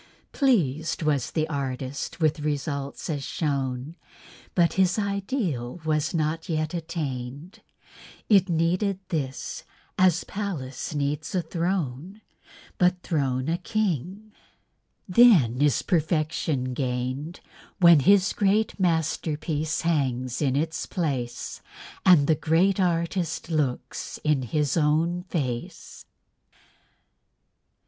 Pleased 0.31 1.03
was 1.03 1.29
the 1.29 1.47
artist 1.47 2.19
with 2.19 2.39
results 2.39 3.07
as 3.07 3.23
shown; 3.23 3.95
But 4.55 4.73
his 4.73 4.97
ideal 4.97 5.79
was 5.85 6.11
not 6.11 6.45
as 6.49 6.49
yet 6.49 6.73
attained; 6.73 7.59
It 8.27 8.49
needed 8.49 8.97
this, 9.09 9.63
as 9.99 10.23
palace 10.23 10.95
needs 10.95 11.35
a 11.35 11.43
throne, 11.43 12.21
But 12.79 13.03
throne 13.03 13.47
a 13.47 13.59
king 13.59 14.31
then 15.07 15.61
is 15.61 15.83
perfection 15.83 16.73
gained, 16.73 17.39
When 17.79 17.99
his 17.99 18.33
great 18.33 18.79
masterpiece 18.79 19.81
hangs 19.81 20.41
in 20.41 20.55
its 20.55 20.87
place, 20.87 21.61
And 22.03 22.25
the 22.25 22.33
great 22.33 22.79
artist 22.79 23.51
looks 23.51 24.17
in 24.23 24.41
his 24.41 24.75
own 24.75 25.21
face. 25.29 26.07